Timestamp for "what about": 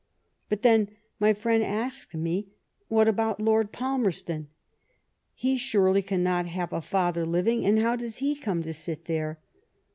2.87-3.39